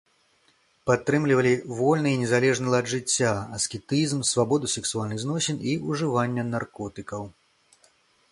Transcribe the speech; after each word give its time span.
Падтрымлівалі 0.89 1.51
вольны 1.79 2.13
і 2.15 2.21
незалежны 2.21 2.67
лад 2.75 2.85
жыцця, 2.93 3.33
аскетызм, 3.59 4.23
свабоду 4.31 4.69
сексуальных 4.77 5.17
зносін 5.25 5.57
і 5.75 5.75
ўжывання 5.91 6.43
наркотыкаў. 6.53 7.23